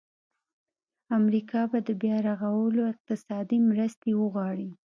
[1.19, 4.69] امریکا به د بیا رغولو اقتصادي مرستې وغواړي.